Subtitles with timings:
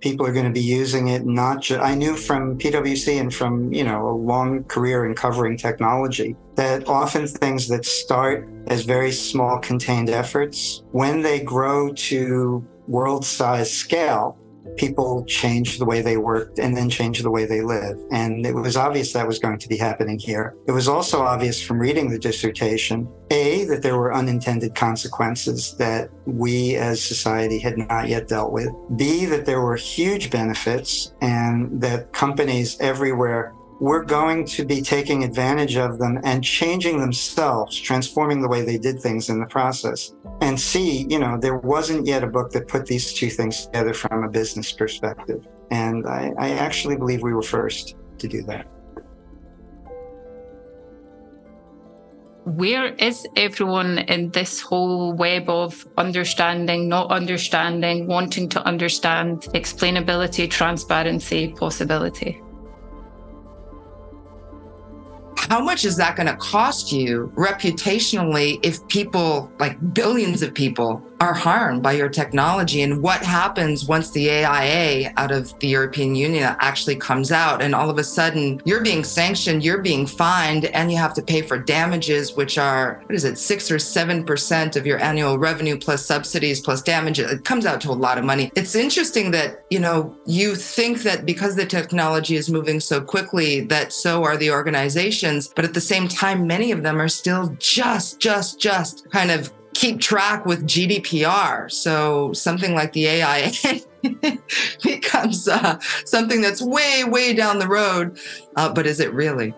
[0.00, 3.72] people are going to be using it not just i knew from pwc and from
[3.72, 9.12] you know a long career in covering technology that often things that start as very
[9.12, 14.36] small contained efforts when they grow to world size scale
[14.76, 17.98] people change the way they worked and then change the way they live.
[18.10, 20.54] And it was obvious that was going to be happening here.
[20.66, 26.10] It was also obvious from reading the dissertation, A, that there were unintended consequences that
[26.26, 31.80] we as society had not yet dealt with, B, that there were huge benefits and
[31.80, 38.42] that companies everywhere we're going to be taking advantage of them and changing themselves, transforming
[38.42, 40.14] the way they did things in the process.
[40.40, 43.94] And see, you know, there wasn't yet a book that put these two things together
[43.94, 45.46] from a business perspective.
[45.70, 48.66] And I, I actually believe we were first to do that.
[52.44, 60.50] Where is everyone in this whole web of understanding, not understanding, wanting to understand, explainability,
[60.50, 62.40] transparency, possibility?
[65.48, 71.02] How much is that going to cost you reputationally if people, like billions of people,
[71.20, 76.14] are harmed by your technology and what happens once the AIA out of the European
[76.14, 80.66] Union actually comes out and all of a sudden you're being sanctioned, you're being fined,
[80.66, 84.24] and you have to pay for damages, which are, what is it, six or seven
[84.24, 87.30] percent of your annual revenue plus subsidies plus damages.
[87.32, 88.52] It comes out to a lot of money.
[88.54, 93.62] It's interesting that, you know, you think that because the technology is moving so quickly,
[93.62, 97.54] that so are the organizations, but at the same time, many of them are still
[97.58, 101.70] just, just, just kind of keep track with GDPR.
[101.70, 103.52] So something like the AIA
[104.82, 108.18] becomes uh, something that's way, way down the road.
[108.56, 109.54] Uh, but is it really?